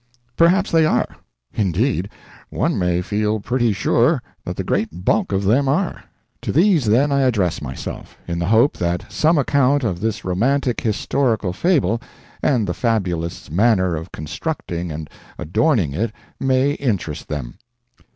[0.35, 1.05] Perhaps they are;
[1.53, 2.09] indeed,
[2.49, 6.05] one may feel pretty sure that the great bulk of them are.
[6.41, 10.81] To these, then, I address myself, in the hope that some account of this romantic
[10.81, 12.01] historical fable
[12.41, 17.59] and the fabulist's manner of constructing and adorning it may interest them.